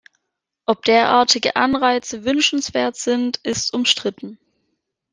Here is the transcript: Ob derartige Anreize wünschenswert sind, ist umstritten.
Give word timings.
Ob 0.65 0.83
derartige 0.85 1.55
Anreize 1.55 2.23
wünschenswert 2.25 2.95
sind, 2.95 3.37
ist 3.43 3.71
umstritten. 3.71 4.39